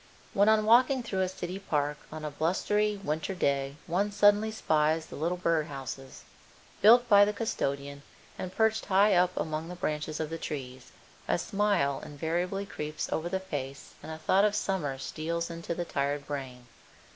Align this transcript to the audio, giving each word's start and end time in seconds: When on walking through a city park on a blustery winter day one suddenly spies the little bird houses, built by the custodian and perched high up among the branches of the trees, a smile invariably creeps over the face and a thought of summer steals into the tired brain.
When 0.33 0.49
on 0.49 0.65
walking 0.65 1.03
through 1.03 1.21
a 1.21 1.29
city 1.29 1.59
park 1.59 1.99
on 2.11 2.25
a 2.25 2.31
blustery 2.31 2.99
winter 3.03 3.35
day 3.35 3.75
one 3.85 4.11
suddenly 4.11 4.49
spies 4.49 5.05
the 5.05 5.15
little 5.15 5.37
bird 5.37 5.67
houses, 5.67 6.23
built 6.81 7.07
by 7.07 7.23
the 7.23 7.33
custodian 7.33 8.01
and 8.35 8.51
perched 8.51 8.85
high 8.87 9.13
up 9.13 9.29
among 9.37 9.69
the 9.69 9.75
branches 9.75 10.19
of 10.19 10.31
the 10.31 10.39
trees, 10.39 10.91
a 11.27 11.37
smile 11.37 12.01
invariably 12.03 12.65
creeps 12.65 13.11
over 13.11 13.29
the 13.29 13.39
face 13.39 13.93
and 14.01 14.11
a 14.11 14.17
thought 14.17 14.43
of 14.43 14.55
summer 14.55 14.97
steals 14.97 15.51
into 15.51 15.75
the 15.75 15.85
tired 15.85 16.25
brain. 16.25 16.65